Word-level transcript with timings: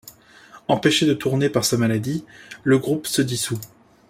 Empêché 0.67 1.05
de 1.05 1.13
tournée 1.13 1.47
par 1.47 1.63
sa 1.63 1.77
maladie, 1.77 2.25
le 2.63 2.79
groupe 2.79 3.05
se 3.05 3.21
dissout. 3.21 3.59